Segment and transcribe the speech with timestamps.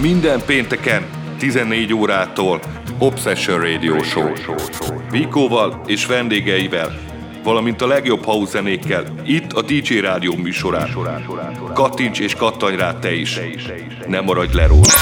[0.00, 1.06] Minden pénteken
[1.38, 2.60] 14 órától
[2.98, 4.32] Obsession Radio Show.
[5.10, 6.98] Vikóval és vendégeivel,
[7.42, 10.96] valamint a legjobb house zenékkel itt a DJ Rádió műsorán.
[11.74, 13.40] Kattints és kattanj rá te is.
[14.06, 14.92] Ne maradj le róla.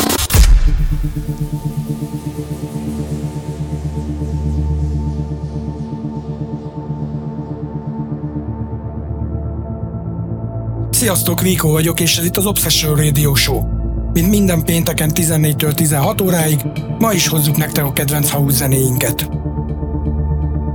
[10.90, 13.75] Sziasztok, Viko vagyok, és ez itt az Obsession Radio Show.
[14.16, 16.60] Mint minden pénteken 14-től 16 óráig,
[16.98, 19.28] ma is hozzuk nektek a kedvenc house zenéinket.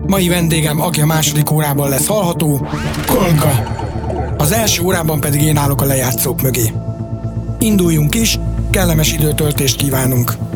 [0.05, 2.67] Mai vendégem, aki a második órában lesz hallható,
[3.05, 3.63] Kolka.
[4.37, 6.73] Az első órában pedig én állok a lejátszók mögé.
[7.59, 8.39] Induljunk is,
[8.69, 10.50] kellemes időtöltést kívánunk!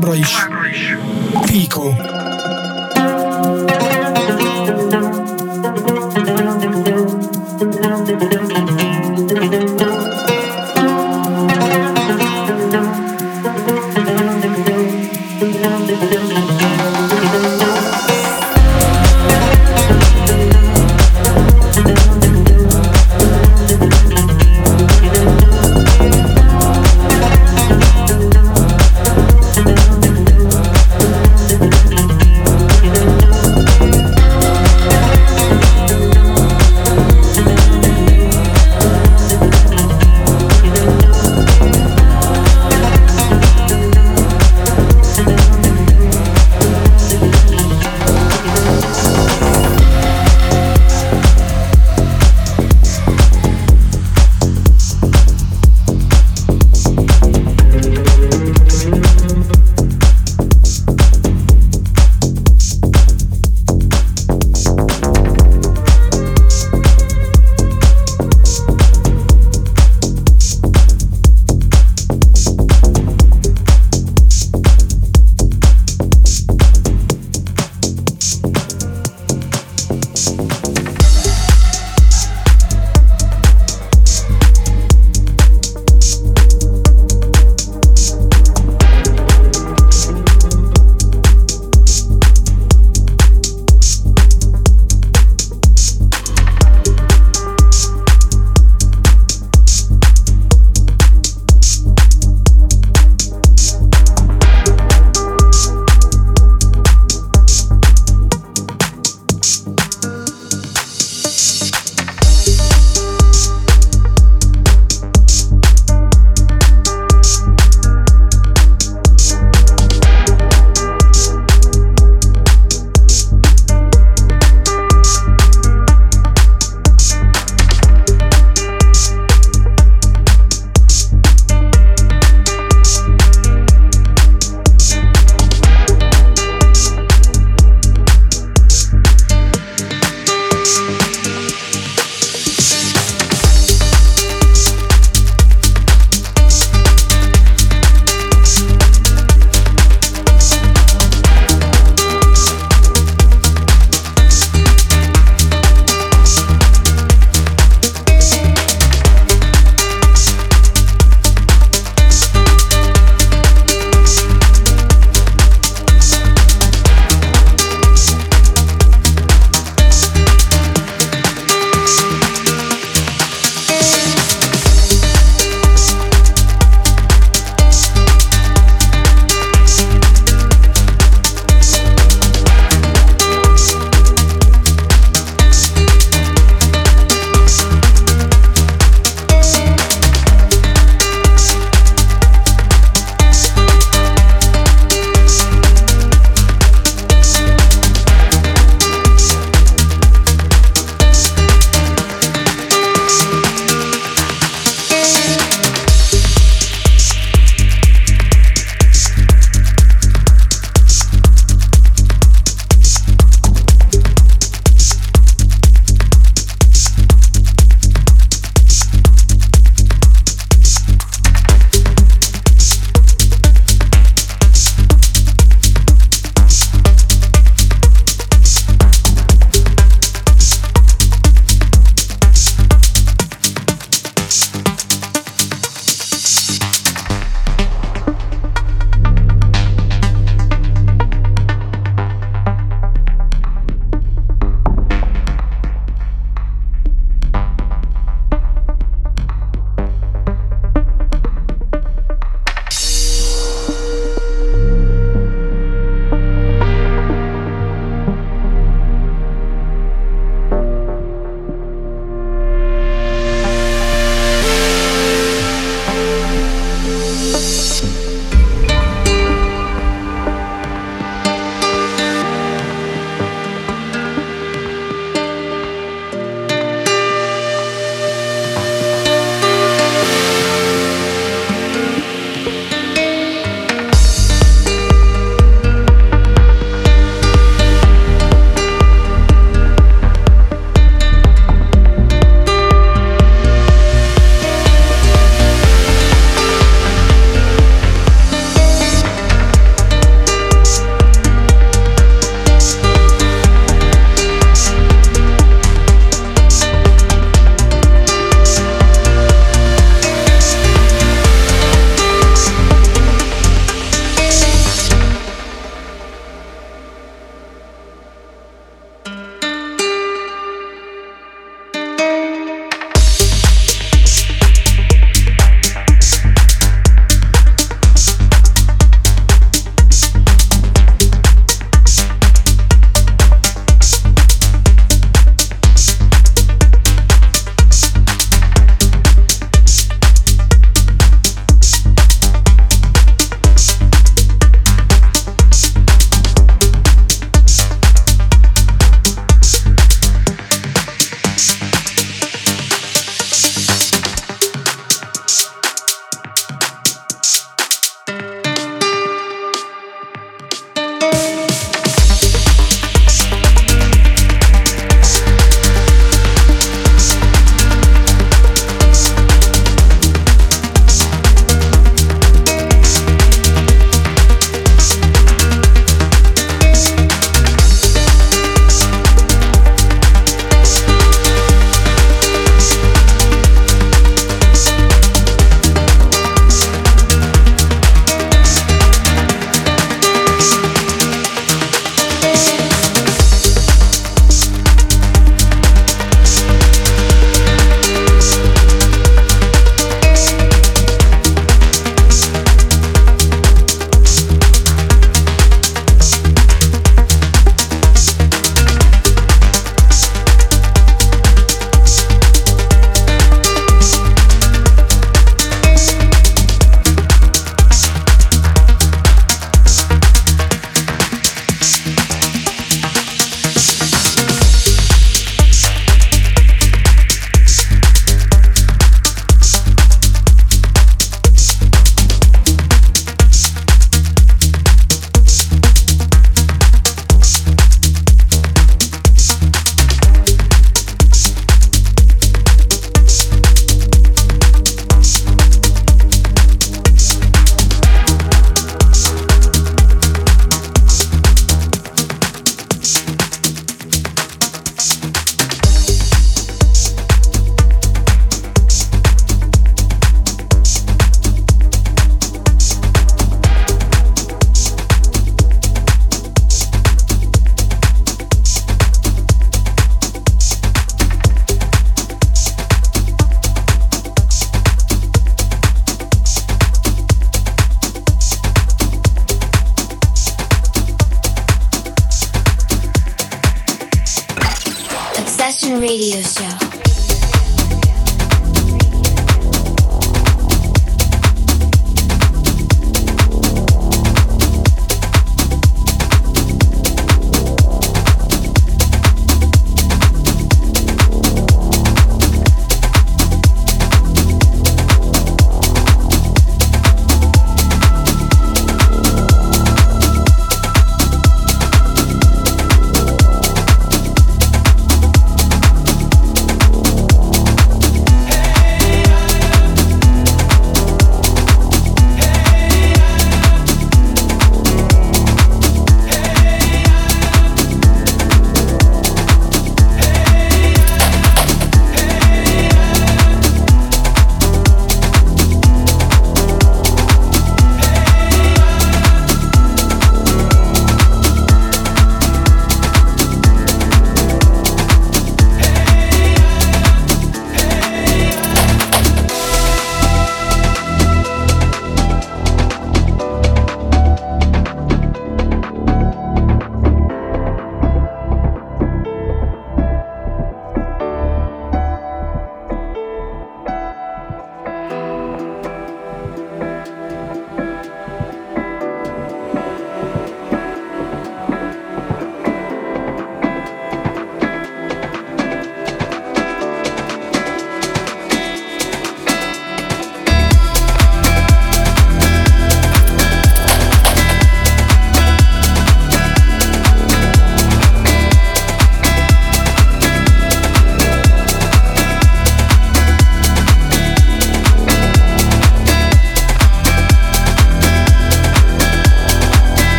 [0.00, 0.96] Calabroish.
[1.46, 1.94] Fico.
[9.32, 9.79] Thank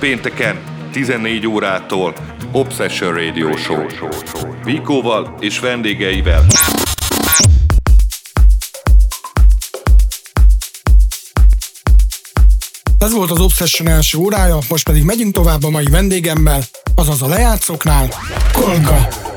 [0.00, 0.58] pénteken
[0.92, 2.14] 14 órától
[2.52, 3.86] Obsession Radio Show.
[4.64, 6.46] Vikóval és vendégeivel.
[12.98, 16.62] Ez volt az Obsession első órája, most pedig megyünk tovább a mai vendégemmel,
[16.94, 18.08] azaz a lejátszóknál,
[18.52, 19.29] Kolga.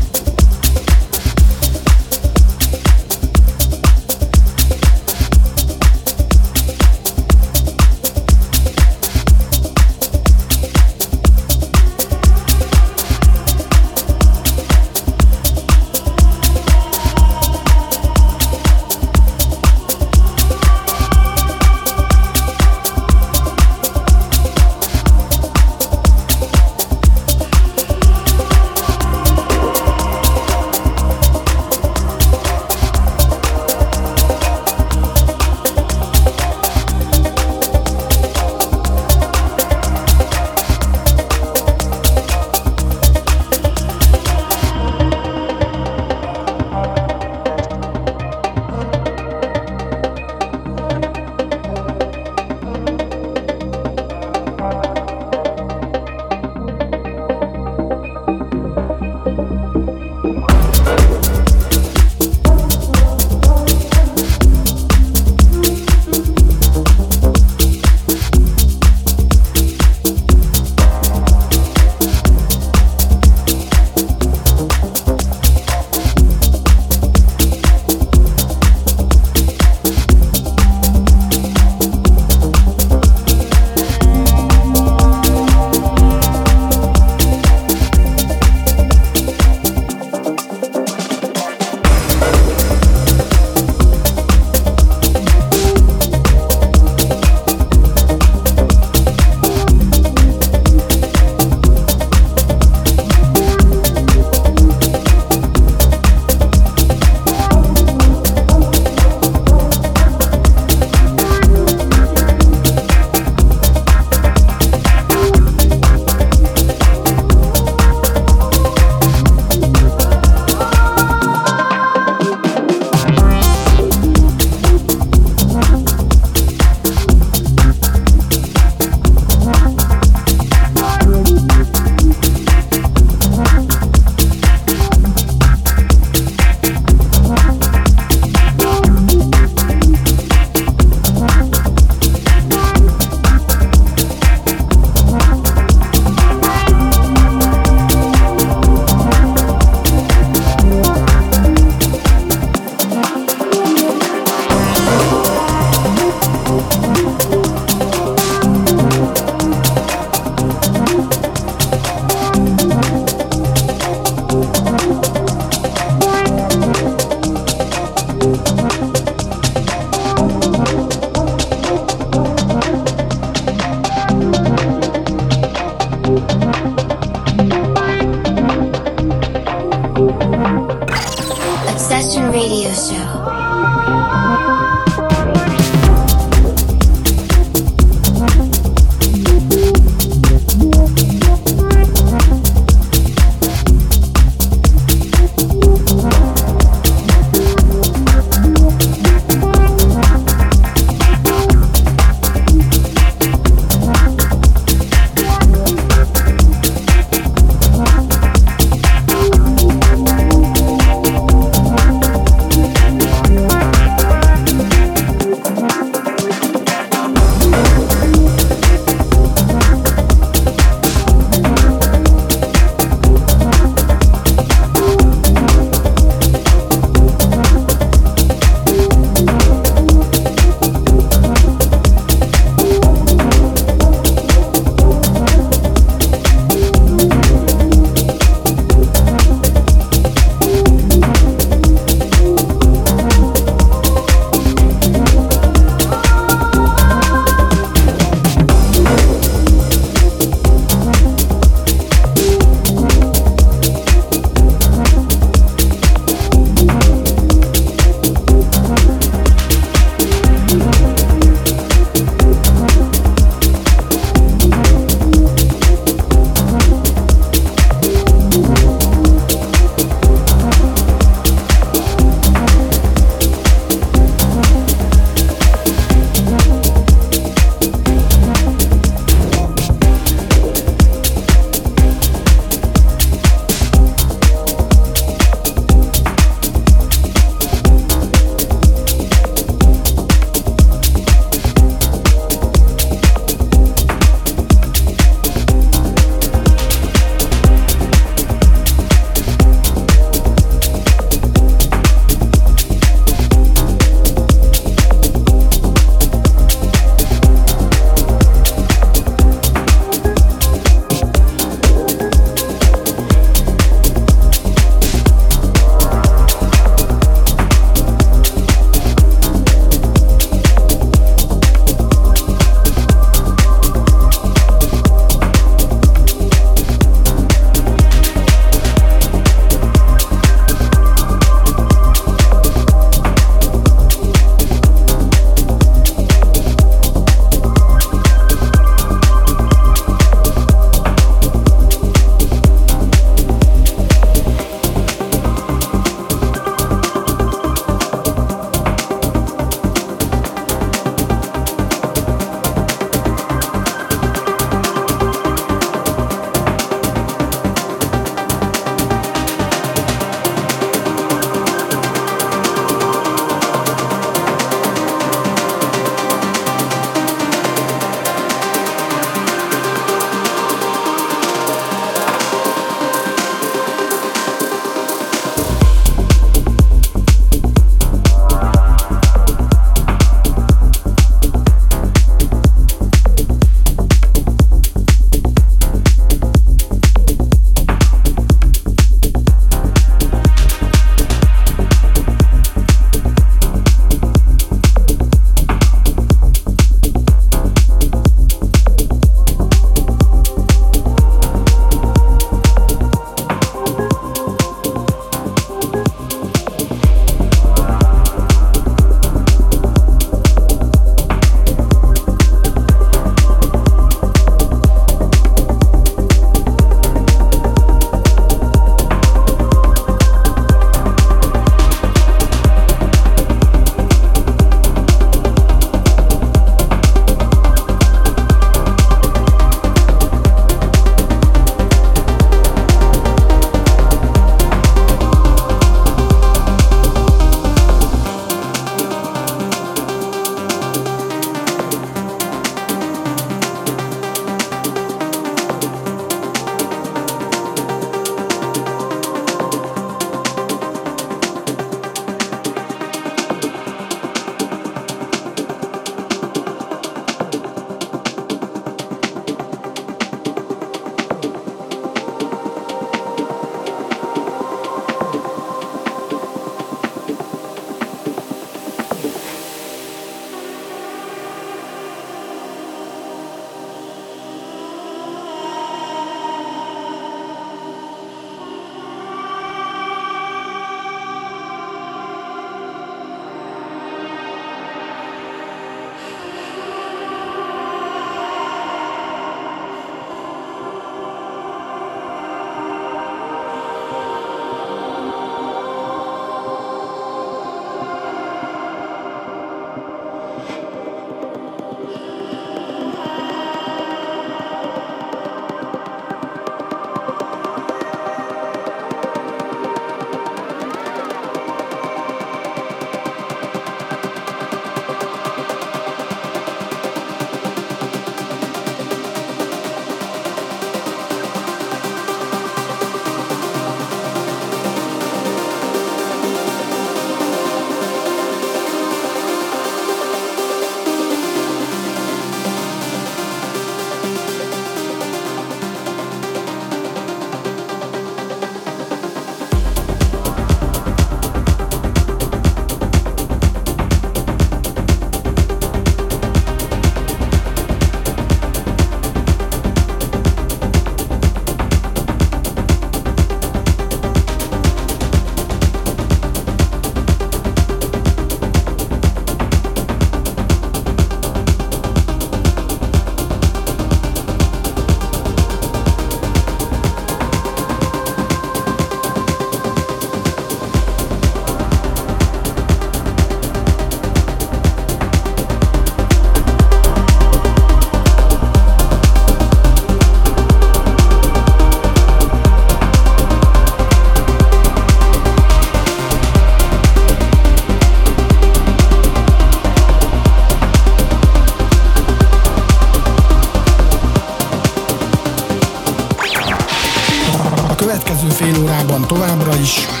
[598.71, 600.00] Órában továbbra is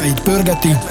[0.00, 0.89] kedvenceit pörgeti,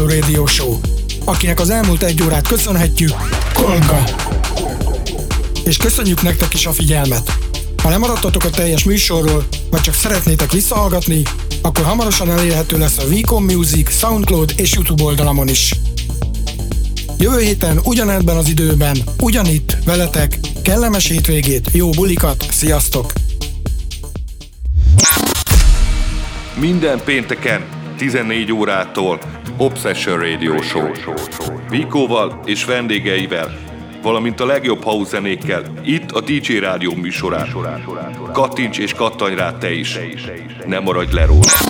[0.00, 0.80] Obsession Radio Show,
[1.24, 3.12] akinek az elmúlt egy órát köszönhetjük,
[3.54, 4.02] Kolga!
[5.64, 7.32] És köszönjük nektek is a figyelmet!
[7.82, 11.22] Ha nem maradtatok a teljes műsorról, vagy csak szeretnétek visszahallgatni,
[11.62, 15.74] akkor hamarosan elérhető lesz a Vicom Music, Soundcloud és YouTube oldalamon is.
[17.18, 23.12] Jövő héten ugyanebben az időben, ugyanitt, veletek, kellemes hétvégét, jó bulikat, sziasztok!
[26.54, 27.64] Minden pénteken
[27.96, 29.18] 14 órától
[29.60, 30.90] Obsession Radio Show.
[31.68, 33.58] Vikóval és vendégeivel,
[34.02, 37.48] valamint a legjobb house zenékkel, itt a DJ Rádió műsorán.
[38.32, 39.98] Kattints és kattanj rá te is.
[40.66, 41.69] Ne maradj le róla.